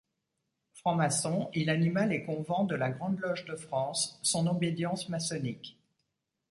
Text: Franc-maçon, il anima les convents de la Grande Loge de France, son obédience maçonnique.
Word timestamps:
Franc-maçon, 0.73 1.51
il 1.53 1.69
anima 1.69 2.07
les 2.07 2.23
convents 2.23 2.63
de 2.63 2.73
la 2.75 2.89
Grande 2.89 3.19
Loge 3.19 3.45
de 3.45 3.55
France, 3.55 4.17
son 4.23 4.47
obédience 4.47 5.09
maçonnique. 5.09 5.77